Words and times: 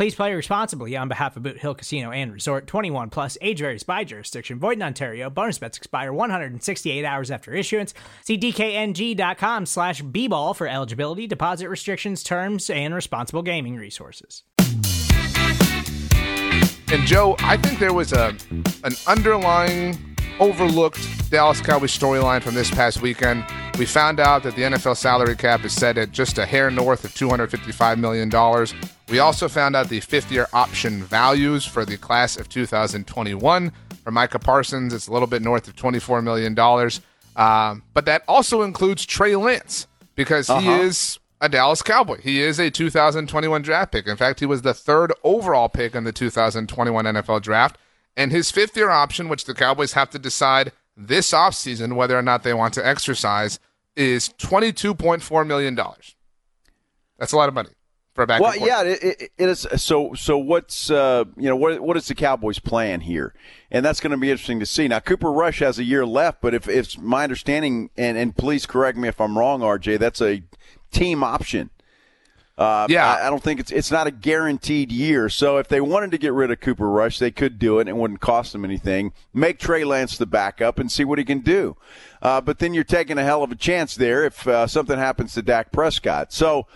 Please 0.00 0.14
play 0.14 0.32
responsibly 0.32 0.96
on 0.96 1.08
behalf 1.08 1.36
of 1.36 1.42
Boot 1.42 1.58
Hill 1.58 1.74
Casino 1.74 2.10
and 2.10 2.32
Resort 2.32 2.66
21 2.66 3.10
plus 3.10 3.36
age 3.42 3.58
varies 3.58 3.82
by 3.82 4.02
jurisdiction. 4.02 4.58
Void 4.58 4.78
in 4.78 4.82
Ontario. 4.82 5.28
Bonus 5.28 5.58
bets 5.58 5.76
expire 5.76 6.10
168 6.10 7.04
hours 7.04 7.30
after 7.30 7.52
issuance. 7.52 7.92
See 8.24 8.38
DKNG.com 8.38 9.66
slash 9.66 10.00
B 10.00 10.26
ball 10.26 10.54
for 10.54 10.66
eligibility, 10.66 11.26
deposit 11.26 11.68
restrictions, 11.68 12.22
terms, 12.22 12.70
and 12.70 12.94
responsible 12.94 13.42
gaming 13.42 13.76
resources. 13.76 14.42
And 16.88 17.06
Joe, 17.06 17.36
I 17.40 17.58
think 17.58 17.78
there 17.78 17.92
was 17.92 18.14
a 18.14 18.34
an 18.84 18.94
underlying 19.06 19.98
overlooked 20.38 21.06
Dallas 21.30 21.60
Cowboys 21.60 21.94
storyline 21.94 22.42
from 22.42 22.54
this 22.54 22.70
past 22.70 23.02
weekend. 23.02 23.44
We 23.78 23.84
found 23.84 24.18
out 24.18 24.44
that 24.44 24.56
the 24.56 24.62
NFL 24.62 24.96
salary 24.96 25.36
cap 25.36 25.62
is 25.66 25.74
set 25.74 25.98
at 25.98 26.10
just 26.10 26.38
a 26.38 26.46
hair 26.46 26.70
north 26.70 27.04
of 27.04 27.10
$255 27.12 27.98
million. 27.98 28.30
We 29.10 29.18
also 29.18 29.48
found 29.48 29.74
out 29.74 29.88
the 29.88 29.98
fifth 30.00 30.30
year 30.30 30.46
option 30.52 31.02
values 31.02 31.66
for 31.66 31.84
the 31.84 31.96
class 31.96 32.36
of 32.36 32.48
2021. 32.48 33.72
For 34.04 34.10
Micah 34.12 34.38
Parsons, 34.38 34.94
it's 34.94 35.08
a 35.08 35.12
little 35.12 35.26
bit 35.26 35.42
north 35.42 35.66
of 35.66 35.74
$24 35.74 36.22
million. 36.22 36.56
Um, 37.36 37.82
but 37.92 38.04
that 38.06 38.22
also 38.28 38.62
includes 38.62 39.04
Trey 39.04 39.34
Lance 39.34 39.88
because 40.14 40.46
he 40.46 40.52
Uh-huh. 40.54 40.70
is 40.82 41.18
a 41.40 41.48
Dallas 41.48 41.82
Cowboy. 41.82 42.20
He 42.20 42.40
is 42.40 42.60
a 42.60 42.70
2021 42.70 43.62
draft 43.62 43.90
pick. 43.92 44.06
In 44.06 44.16
fact, 44.16 44.38
he 44.40 44.46
was 44.46 44.62
the 44.62 44.74
third 44.74 45.12
overall 45.24 45.68
pick 45.68 45.94
in 45.94 46.04
the 46.04 46.12
2021 46.12 47.04
NFL 47.06 47.42
draft. 47.42 47.78
And 48.16 48.30
his 48.30 48.50
fifth 48.50 48.76
year 48.76 48.90
option, 48.90 49.28
which 49.28 49.44
the 49.44 49.54
Cowboys 49.54 49.94
have 49.94 50.10
to 50.10 50.18
decide 50.18 50.70
this 50.96 51.32
offseason 51.32 51.94
whether 51.96 52.16
or 52.16 52.22
not 52.22 52.42
they 52.44 52.54
want 52.54 52.74
to 52.74 52.86
exercise, 52.86 53.58
is 53.96 54.28
$22.4 54.38 55.46
million. 55.46 55.74
That's 57.18 57.32
a 57.32 57.36
lot 57.36 57.48
of 57.48 57.54
money 57.54 57.70
for 58.14 58.22
a 58.22 58.26
backup. 58.26 58.42
Well, 58.42 58.66
yeah, 58.66 58.82
it, 58.82 59.02
it, 59.02 59.32
it 59.38 59.48
is. 59.48 59.66
So, 59.76 60.14
so 60.14 60.36
what's 60.38 60.90
uh, 60.90 61.24
you 61.36 61.48
know 61.48 61.56
what 61.56 61.80
what 61.80 61.96
is 61.96 62.08
the 62.08 62.14
Cowboys' 62.14 62.58
plan 62.58 63.00
here? 63.00 63.34
And 63.70 63.84
that's 63.84 64.00
going 64.00 64.10
to 64.10 64.16
be 64.16 64.30
interesting 64.30 64.60
to 64.60 64.66
see. 64.66 64.88
Now, 64.88 65.00
Cooper 65.00 65.30
Rush 65.30 65.60
has 65.60 65.78
a 65.78 65.84
year 65.84 66.04
left, 66.04 66.40
but 66.40 66.54
if 66.54 66.68
if 66.68 66.98
my 66.98 67.22
understanding, 67.22 67.90
and 67.96 68.18
and 68.18 68.36
please 68.36 68.66
correct 68.66 68.98
me 68.98 69.08
if 69.08 69.20
I'm 69.20 69.38
wrong, 69.38 69.60
RJ, 69.60 69.98
that's 69.98 70.20
a 70.20 70.42
team 70.90 71.22
option. 71.22 71.70
Uh, 72.58 72.86
Yeah. 72.90 73.06
I, 73.06 73.26
I 73.26 73.30
don't 73.30 73.42
think 73.42 73.58
it's 73.58 73.70
it's 73.70 73.90
not 73.90 74.06
a 74.06 74.10
guaranteed 74.10 74.92
year. 74.92 75.30
So 75.30 75.56
if 75.56 75.68
they 75.68 75.80
wanted 75.80 76.10
to 76.10 76.18
get 76.18 76.34
rid 76.34 76.50
of 76.50 76.60
Cooper 76.60 76.90
Rush, 76.90 77.18
they 77.18 77.30
could 77.30 77.58
do 77.58 77.78
it. 77.78 77.82
and 77.82 77.88
It 77.88 77.96
wouldn't 77.96 78.20
cost 78.20 78.52
them 78.52 78.66
anything. 78.66 79.12
Make 79.32 79.58
Trey 79.58 79.82
Lance 79.82 80.18
the 80.18 80.26
backup 80.26 80.78
and 80.78 80.92
see 80.92 81.04
what 81.04 81.18
he 81.18 81.24
can 81.24 81.38
do. 81.40 81.76
Uh, 82.20 82.42
but 82.42 82.58
then 82.58 82.74
you're 82.74 82.84
taking 82.84 83.16
a 83.16 83.24
hell 83.24 83.42
of 83.42 83.50
a 83.50 83.54
chance 83.56 83.94
there 83.94 84.24
if 84.24 84.46
uh, 84.46 84.66
something 84.66 84.98
happens 84.98 85.32
to 85.34 85.42
Dak 85.42 85.72
Prescott. 85.72 86.32
So. 86.32 86.66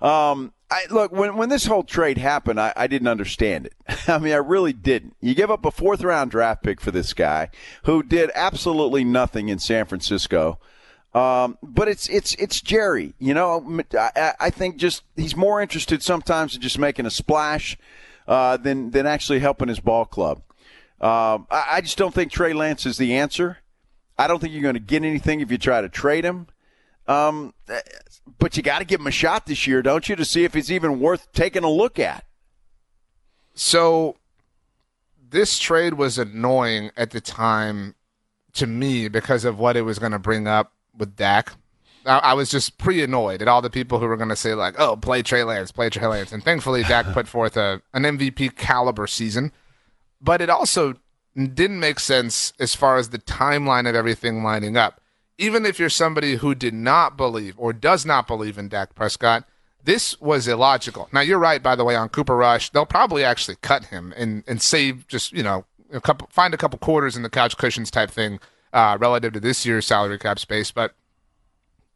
Um, 0.00 0.52
I, 0.72 0.86
look, 0.90 1.12
when, 1.12 1.36
when 1.36 1.50
this 1.50 1.66
whole 1.66 1.82
trade 1.82 2.16
happened, 2.16 2.58
I, 2.58 2.72
I 2.74 2.86
didn't 2.86 3.08
understand 3.08 3.66
it. 3.66 3.74
I 4.08 4.18
mean, 4.18 4.32
I 4.32 4.36
really 4.36 4.72
didn't. 4.72 5.14
You 5.20 5.34
give 5.34 5.50
up 5.50 5.66
a 5.66 5.70
fourth 5.70 6.02
round 6.02 6.30
draft 6.30 6.62
pick 6.62 6.80
for 6.80 6.90
this 6.90 7.12
guy 7.12 7.50
who 7.82 8.02
did 8.02 8.30
absolutely 8.34 9.04
nothing 9.04 9.50
in 9.50 9.58
San 9.58 9.84
Francisco. 9.84 10.58
Um, 11.12 11.58
but 11.62 11.88
it's 11.88 12.08
it's 12.08 12.34
it's 12.36 12.62
Jerry. 12.62 13.12
You 13.18 13.34
know, 13.34 13.84
I, 13.98 14.32
I 14.40 14.48
think 14.48 14.78
just 14.78 15.02
he's 15.14 15.36
more 15.36 15.60
interested 15.60 16.02
sometimes 16.02 16.54
in 16.54 16.62
just 16.62 16.78
making 16.78 17.04
a 17.04 17.10
splash 17.10 17.76
uh, 18.26 18.56
than 18.56 18.92
than 18.92 19.06
actually 19.06 19.40
helping 19.40 19.68
his 19.68 19.78
ball 19.78 20.06
club. 20.06 20.38
Um, 21.02 21.46
I, 21.50 21.66
I 21.72 21.80
just 21.82 21.98
don't 21.98 22.14
think 22.14 22.32
Trey 22.32 22.54
Lance 22.54 22.86
is 22.86 22.96
the 22.96 23.14
answer. 23.14 23.58
I 24.18 24.26
don't 24.26 24.38
think 24.38 24.54
you're 24.54 24.62
going 24.62 24.74
to 24.74 24.80
get 24.80 25.04
anything 25.04 25.42
if 25.42 25.50
you 25.50 25.58
try 25.58 25.82
to 25.82 25.90
trade 25.90 26.24
him. 26.24 26.46
Um, 27.06 27.54
but 28.38 28.56
you 28.56 28.62
got 28.62 28.78
to 28.78 28.84
give 28.84 29.00
him 29.00 29.06
a 29.06 29.12
shot 29.12 29.46
this 29.46 29.66
year, 29.66 29.82
don't 29.82 30.08
you, 30.08 30.16
to 30.16 30.24
see 30.24 30.44
if 30.44 30.54
he's 30.54 30.70
even 30.70 31.00
worth 31.00 31.32
taking 31.32 31.64
a 31.64 31.70
look 31.70 31.98
at. 31.98 32.24
So 33.54 34.16
this 35.30 35.58
trade 35.58 35.94
was 35.94 36.18
annoying 36.18 36.90
at 36.96 37.10
the 37.10 37.20
time 37.20 37.94
to 38.54 38.66
me 38.66 39.08
because 39.08 39.44
of 39.44 39.58
what 39.58 39.76
it 39.76 39.82
was 39.82 39.98
going 39.98 40.12
to 40.12 40.18
bring 40.18 40.46
up 40.46 40.72
with 40.96 41.16
Dak. 41.16 41.52
I, 42.04 42.18
I 42.18 42.34
was 42.34 42.50
just 42.50 42.78
pre 42.78 43.02
annoyed 43.02 43.42
at 43.42 43.48
all 43.48 43.62
the 43.62 43.70
people 43.70 43.98
who 43.98 44.06
were 44.06 44.16
going 44.16 44.28
to 44.28 44.36
say 44.36 44.54
like, 44.54 44.74
"Oh, 44.78 44.96
play 44.96 45.22
Trey 45.22 45.44
Lance, 45.44 45.72
play 45.72 45.90
Trey 45.90 46.06
Lance," 46.06 46.32
and 46.32 46.42
thankfully 46.42 46.82
Dak 46.82 47.06
put 47.06 47.28
forth 47.28 47.56
a 47.56 47.82
an 47.92 48.02
MVP 48.02 48.56
caliber 48.56 49.06
season. 49.06 49.52
But 50.20 50.40
it 50.40 50.50
also 50.50 50.94
didn't 51.34 51.80
make 51.80 51.98
sense 51.98 52.52
as 52.58 52.74
far 52.74 52.96
as 52.98 53.08
the 53.08 53.18
timeline 53.18 53.88
of 53.88 53.94
everything 53.94 54.42
lining 54.42 54.76
up. 54.76 55.00
Even 55.42 55.66
if 55.66 55.78
you're 55.78 55.90
somebody 55.90 56.36
who 56.36 56.54
did 56.54 56.72
not 56.72 57.16
believe 57.16 57.54
or 57.58 57.72
does 57.72 58.06
not 58.06 58.28
believe 58.28 58.58
in 58.58 58.68
Dak 58.68 58.94
Prescott, 58.94 59.44
this 59.82 60.20
was 60.20 60.46
illogical. 60.46 61.08
Now 61.12 61.20
you're 61.20 61.38
right, 61.38 61.60
by 61.60 61.74
the 61.74 61.84
way, 61.84 61.96
on 61.96 62.08
Cooper 62.10 62.36
Rush. 62.36 62.70
They'll 62.70 62.86
probably 62.86 63.24
actually 63.24 63.56
cut 63.60 63.86
him 63.86 64.14
and 64.16 64.44
and 64.46 64.62
save 64.62 65.08
just 65.08 65.32
you 65.32 65.42
know 65.42 65.64
a 65.92 66.00
couple, 66.00 66.28
find 66.30 66.54
a 66.54 66.56
couple 66.56 66.78
quarters 66.78 67.16
in 67.16 67.22
the 67.22 67.30
couch 67.30 67.56
cushions 67.56 67.90
type 67.90 68.10
thing 68.10 68.38
uh, 68.72 68.96
relative 69.00 69.32
to 69.32 69.40
this 69.40 69.66
year's 69.66 69.84
salary 69.86 70.18
cap 70.18 70.38
space. 70.38 70.70
But 70.70 70.94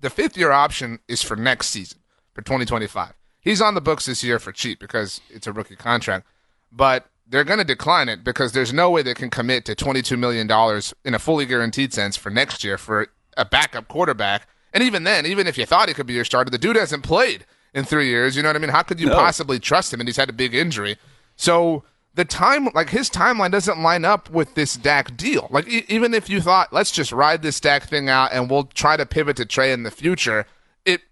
the 0.00 0.10
fifth 0.10 0.36
year 0.36 0.50
option 0.50 0.98
is 1.06 1.22
for 1.22 1.36
next 1.36 1.68
season 1.68 2.00
for 2.34 2.42
2025. 2.42 3.14
He's 3.40 3.62
on 3.62 3.74
the 3.74 3.80
books 3.80 4.06
this 4.06 4.24
year 4.24 4.40
for 4.40 4.50
cheap 4.50 4.80
because 4.80 5.20
it's 5.30 5.46
a 5.46 5.52
rookie 5.52 5.76
contract, 5.76 6.26
but 6.72 7.06
they're 7.28 7.44
going 7.44 7.58
to 7.58 7.64
decline 7.64 8.08
it 8.08 8.24
because 8.24 8.52
there's 8.52 8.72
no 8.72 8.90
way 8.90 9.02
they 9.02 9.14
can 9.14 9.30
commit 9.30 9.64
to 9.64 9.74
22 9.74 10.16
million 10.16 10.46
dollars 10.46 10.94
in 11.04 11.14
a 11.14 11.18
fully 11.18 11.46
guaranteed 11.46 11.92
sense 11.92 12.16
for 12.16 12.30
next 12.30 12.64
year 12.64 12.76
for 12.76 13.08
a 13.36 13.44
backup 13.44 13.88
quarterback. 13.88 14.46
And 14.72 14.82
even 14.82 15.04
then, 15.04 15.26
even 15.26 15.46
if 15.46 15.56
you 15.56 15.64
thought 15.66 15.88
he 15.88 15.94
could 15.94 16.06
be 16.06 16.14
your 16.14 16.24
starter, 16.24 16.50
the 16.50 16.58
dude 16.58 16.76
hasn't 16.76 17.02
played 17.02 17.46
in 17.72 17.84
three 17.84 18.08
years. 18.08 18.36
You 18.36 18.42
know 18.42 18.48
what 18.48 18.56
I 18.56 18.58
mean? 18.58 18.70
How 18.70 18.82
could 18.82 19.00
you 19.00 19.06
No. 19.08 19.14
possibly 19.14 19.58
trust 19.58 19.92
him? 19.92 20.00
And 20.00 20.08
he's 20.08 20.16
had 20.16 20.28
a 20.28 20.34
big 20.34 20.54
injury. 20.54 20.96
So 21.36 21.84
the 22.14 22.24
time, 22.24 22.68
like 22.74 22.90
his 22.90 23.08
timeline 23.10 23.50
doesn't 23.52 23.80
line 23.82 24.04
up 24.04 24.30
with 24.30 24.54
this 24.54 24.74
Dak 24.74 25.16
deal. 25.16 25.48
Like 25.50 25.68
e- 25.68 25.84
even 25.88 26.14
if 26.14 26.28
you 26.30 26.40
thought, 26.40 26.72
let's 26.72 26.90
just 26.90 27.12
ride 27.12 27.42
this 27.42 27.60
Dak 27.60 27.84
thing 27.84 28.08
out 28.08 28.32
and 28.32 28.50
we'll 28.50 28.64
try 28.64 28.96
to 28.96 29.06
pivot 29.06 29.36
to 29.36 29.44
Trey 29.46 29.72
in 29.72 29.82
the 29.82 29.90
future, 29.90 30.46
it 30.84 31.02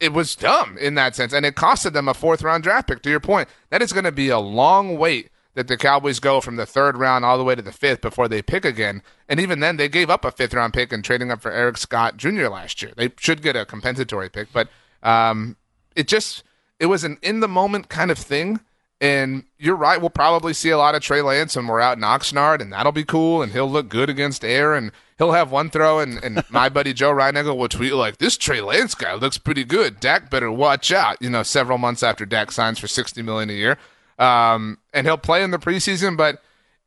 it 0.00 0.12
was 0.12 0.34
dumb 0.34 0.76
in 0.78 0.94
that 0.96 1.14
sense, 1.14 1.32
and 1.32 1.44
it 1.46 1.54
costed 1.54 1.92
them 1.92 2.08
a 2.08 2.14
fourth 2.14 2.42
round 2.42 2.62
draft 2.64 2.88
pick. 2.88 3.02
To 3.02 3.10
your 3.10 3.20
point, 3.20 3.48
that 3.70 3.82
is 3.82 3.92
going 3.92 4.04
to 4.04 4.12
be 4.12 4.28
a 4.28 4.38
long 4.38 4.98
wait 4.98 5.30
that 5.54 5.68
the 5.68 5.76
Cowboys 5.76 6.20
go 6.20 6.40
from 6.40 6.56
the 6.56 6.66
third 6.66 6.96
round 6.96 7.24
all 7.24 7.36
the 7.36 7.44
way 7.44 7.54
to 7.54 7.62
the 7.62 7.72
fifth 7.72 8.00
before 8.00 8.28
they 8.28 8.42
pick 8.42 8.64
again. 8.64 9.02
And 9.28 9.40
even 9.40 9.60
then, 9.60 9.76
they 9.76 9.88
gave 9.88 10.10
up 10.10 10.24
a 10.24 10.30
fifth 10.30 10.54
round 10.54 10.74
pick 10.74 10.92
and 10.92 11.04
trading 11.04 11.30
up 11.30 11.42
for 11.42 11.50
Eric 11.50 11.76
Scott 11.76 12.16
Jr. 12.16 12.48
last 12.48 12.82
year. 12.82 12.92
They 12.96 13.10
should 13.18 13.42
get 13.42 13.56
a 13.56 13.64
compensatory 13.64 14.28
pick, 14.28 14.52
but 14.52 14.68
um, 15.02 15.56
it 15.96 16.08
just 16.08 16.44
it 16.78 16.86
was 16.86 17.04
an 17.04 17.18
in 17.22 17.40
the 17.40 17.48
moment 17.48 17.88
kind 17.88 18.10
of 18.10 18.18
thing. 18.18 18.60
And 19.02 19.44
you're 19.58 19.76
right, 19.76 19.98
we'll 19.98 20.10
probably 20.10 20.52
see 20.52 20.68
a 20.68 20.76
lot 20.76 20.94
of 20.94 21.00
Trey 21.00 21.22
Lance 21.22 21.56
and 21.56 21.66
we're 21.66 21.80
out 21.80 21.96
in 21.96 22.02
Oxnard, 22.02 22.60
and 22.60 22.70
that'll 22.70 22.92
be 22.92 23.02
cool, 23.02 23.40
and 23.40 23.50
he'll 23.50 23.70
look 23.70 23.88
good 23.88 24.10
against 24.10 24.44
air, 24.44 24.74
and 24.74 24.92
he'll 25.16 25.32
have 25.32 25.50
one 25.50 25.70
throw, 25.70 26.00
and, 26.00 26.22
and 26.22 26.44
my 26.50 26.68
buddy 26.68 26.92
Joe 26.92 27.10
Reinagel 27.10 27.56
will 27.56 27.68
tweet 27.68 27.94
like, 27.94 28.18
"This 28.18 28.36
Trey 28.36 28.60
Lance 28.60 28.94
guy 28.94 29.14
looks 29.14 29.38
pretty 29.38 29.64
good. 29.64 30.00
Dak 30.00 30.30
better 30.30 30.52
watch 30.52 30.92
out." 30.92 31.16
You 31.20 31.30
know, 31.30 31.42
several 31.42 31.78
months 31.78 32.02
after 32.02 32.26
Dak 32.26 32.52
signs 32.52 32.78
for 32.78 32.88
sixty 32.88 33.22
million 33.22 33.48
a 33.48 33.54
year, 33.54 33.78
um, 34.20 34.78
and 34.92 35.06
he'll 35.06 35.18
play 35.18 35.42
in 35.42 35.50
the 35.50 35.58
preseason, 35.58 36.16
but 36.16 36.40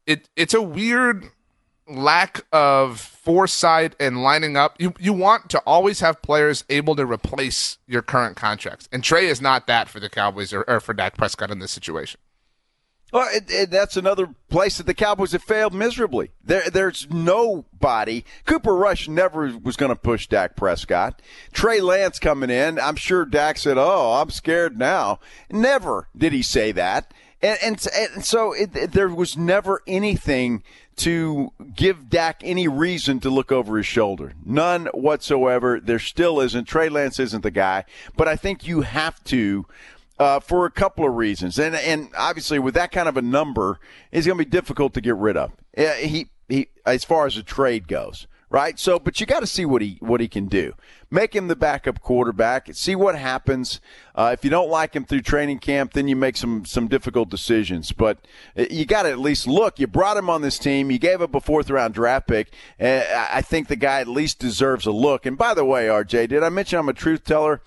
it 0.05 0.29
it's 0.35 0.53
a 0.53 0.61
weird 0.61 1.29
lack 1.87 2.45
of 2.53 2.99
foresight 2.99 3.95
and 3.99 4.23
lining 4.23 4.55
up. 4.55 4.75
You 4.79 4.93
you 4.99 5.11
want 5.11 5.49
to 5.49 5.59
always 5.65 5.99
have 5.99 6.21
players 6.21 6.63
able 6.69 6.95
to 6.95 7.05
replace 7.05 7.79
your 7.87 8.03
current 8.03 8.37
contracts, 8.37 8.87
and 8.91 9.03
Trey 9.03 9.27
is 9.27 9.41
not 9.41 9.67
that 9.67 9.89
for 9.89 9.99
the 9.99 10.09
Cowboys 10.09 10.53
or, 10.53 10.63
or 10.67 10.79
for 10.79 10.93
Dak 10.93 11.17
Prescott 11.17 11.51
in 11.51 11.59
this 11.59 11.71
situation. 11.71 12.19
Well, 13.13 13.29
it, 13.31 13.43
it, 13.47 13.69
that's 13.69 13.95
another 13.95 14.33
place 14.49 14.77
that 14.77 14.87
the 14.87 14.95
Cowboys 14.95 15.33
have 15.33 15.43
failed 15.43 15.71
miserably. 15.71 16.31
There, 16.43 16.67
there's 16.67 17.07
nobody. 17.11 18.25
Cooper 18.45 18.75
Rush 18.75 19.07
never 19.07 19.55
was 19.55 19.77
going 19.77 19.91
to 19.91 19.95
push 19.95 20.25
Dak 20.25 20.55
Prescott. 20.55 21.21
Trey 21.51 21.79
Lance 21.79 22.17
coming 22.17 22.49
in. 22.49 22.79
I'm 22.79 22.95
sure 22.95 23.23
Dak 23.23 23.59
said, 23.59 23.77
"Oh, 23.77 24.13
I'm 24.13 24.31
scared 24.31 24.79
now." 24.79 25.19
Never 25.51 26.09
did 26.17 26.33
he 26.33 26.41
say 26.41 26.71
that. 26.71 27.13
And, 27.43 27.59
and, 27.61 27.87
and 27.93 28.25
so 28.25 28.53
it, 28.53 28.75
it, 28.75 28.91
there 28.93 29.09
was 29.09 29.37
never 29.37 29.81
anything 29.85 30.63
to 30.95 31.51
give 31.75 32.09
Dak 32.09 32.41
any 32.43 32.67
reason 32.67 33.19
to 33.19 33.29
look 33.29 33.51
over 33.51 33.77
his 33.77 33.85
shoulder. 33.85 34.33
None 34.45 34.85
whatsoever. 34.93 35.79
There 35.79 35.99
still 35.99 36.39
isn't. 36.39 36.65
Trey 36.65 36.87
Lance 36.87 37.19
isn't 37.19 37.41
the 37.41 37.51
guy. 37.51 37.83
But 38.15 38.29
I 38.29 38.37
think 38.37 38.65
you 38.65 38.81
have 38.81 39.21
to 39.25 39.65
uh, 40.19 40.39
for 40.39 40.65
a 40.65 40.71
couple 40.71 41.05
of 41.05 41.15
reasons, 41.15 41.57
and 41.59 41.75
and 41.75 42.09
obviously 42.15 42.59
with 42.59 42.75
that 42.75 42.91
kind 42.91 43.09
of 43.09 43.17
a 43.17 43.21
number, 43.21 43.79
it's 44.11 44.27
going 44.27 44.37
to 44.37 44.45
be 44.45 44.49
difficult 44.49 44.93
to 44.93 45.01
get 45.01 45.15
rid 45.15 45.35
of. 45.35 45.51
He 45.75 46.29
he, 46.47 46.69
as 46.85 47.03
far 47.03 47.25
as 47.25 47.35
the 47.35 47.43
trade 47.43 47.87
goes, 47.87 48.27
right? 48.53 48.77
So, 48.77 48.99
but 48.99 49.19
you 49.19 49.25
got 49.25 49.39
to 49.39 49.47
see 49.47 49.65
what 49.65 49.81
he 49.81 49.97
what 49.99 50.21
he 50.21 50.27
can 50.29 50.45
do. 50.45 50.75
Make 51.09 51.35
him 51.35 51.47
the 51.47 51.55
backup 51.55 51.99
quarterback. 51.99 52.69
See 52.73 52.95
what 52.95 53.15
happens. 53.15 53.81
Uh, 54.13 54.29
if 54.31 54.43
you 54.45 54.51
don't 54.51 54.69
like 54.69 54.95
him 54.95 55.05
through 55.05 55.21
training 55.21 55.57
camp, 55.57 55.93
then 55.93 56.07
you 56.07 56.15
make 56.15 56.37
some 56.37 56.63
some 56.63 56.87
difficult 56.87 57.29
decisions. 57.29 57.91
But 57.91 58.19
uh, 58.55 58.65
you 58.69 58.85
got 58.85 59.03
to 59.03 59.09
at 59.09 59.19
least 59.19 59.47
look. 59.47 59.79
You 59.79 59.87
brought 59.87 60.17
him 60.17 60.29
on 60.29 60.43
this 60.43 60.59
team. 60.59 60.91
You 60.91 60.99
gave 60.99 61.21
up 61.21 61.35
a 61.35 61.41
fourth 61.41 61.69
round 61.69 61.95
draft 61.95 62.27
pick. 62.27 62.53
Uh, 62.79 63.01
I 63.11 63.41
think 63.41 63.67
the 63.67 63.75
guy 63.75 63.99
at 63.99 64.07
least 64.07 64.37
deserves 64.39 64.85
a 64.85 64.91
look. 64.91 65.25
And 65.25 65.37
by 65.37 65.55
the 65.55 65.65
way, 65.65 65.87
RJ, 65.87 66.29
did 66.29 66.43
I 66.43 66.49
mention 66.49 66.79
I'm 66.79 66.89
a 66.89 66.93
truth 66.93 67.25
teller? 67.25 67.61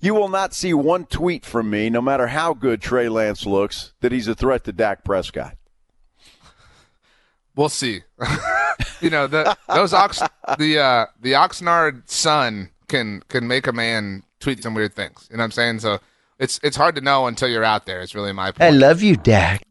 You 0.00 0.12
will 0.14 0.28
not 0.28 0.52
see 0.52 0.74
one 0.74 1.06
tweet 1.06 1.46
from 1.46 1.70
me, 1.70 1.88
no 1.88 2.02
matter 2.02 2.26
how 2.26 2.52
good 2.52 2.82
Trey 2.82 3.08
Lance 3.08 3.46
looks, 3.46 3.94
that 4.00 4.12
he's 4.12 4.28
a 4.28 4.34
threat 4.34 4.64
to 4.64 4.72
Dak 4.72 5.04
Prescott. 5.04 5.56
We'll 7.54 7.70
see. 7.70 8.02
you 9.06 9.10
know, 9.10 9.28
the 9.28 9.56
those 9.68 9.92
ox 9.92 10.20
the 10.58 10.78
uh 10.80 11.06
the 11.20 11.32
Oxnard 11.32 12.10
sun 12.10 12.70
can 12.88 13.22
can 13.28 13.46
make 13.46 13.68
a 13.68 13.72
man 13.72 14.24
tweet 14.40 14.64
some 14.64 14.74
weird 14.74 14.94
things. 14.94 15.28
You 15.30 15.36
know 15.36 15.42
what 15.42 15.44
I'm 15.44 15.50
saying? 15.52 15.78
So 15.78 16.00
it's 16.40 16.58
it's 16.64 16.76
hard 16.76 16.96
to 16.96 17.00
know 17.00 17.28
until 17.28 17.48
you're 17.48 17.64
out 17.64 17.86
there. 17.86 18.00
It's 18.02 18.16
really 18.16 18.32
my 18.32 18.50
point. 18.50 18.62
I 18.62 18.70
love 18.70 19.02
you, 19.02 19.16
Dak. 19.16 19.62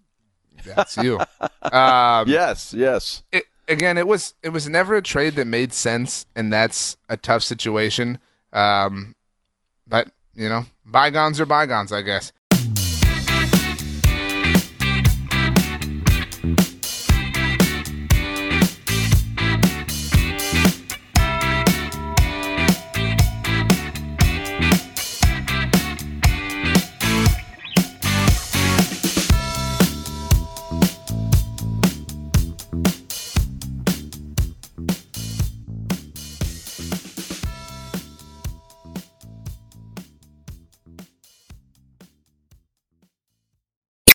That's 0.65 0.97
you. 0.97 1.19
Um, 1.65 2.29
yes, 2.29 2.75
yes. 2.75 3.23
It, 3.31 3.45
again, 3.67 3.97
it 3.97 4.07
was 4.07 4.35
it 4.43 4.49
was 4.49 4.69
never 4.69 4.95
a 4.95 5.01
trade 5.01 5.35
that 5.35 5.45
made 5.45 5.73
sense, 5.73 6.27
and 6.35 6.53
that's 6.53 6.95
a 7.09 7.17
tough 7.17 7.41
situation. 7.41 8.19
Um, 8.53 9.15
but 9.87 10.09
you 10.35 10.47
know, 10.47 10.67
bygones 10.85 11.41
are 11.41 11.47
bygones, 11.47 11.91
I 11.91 12.03
guess. 12.03 12.31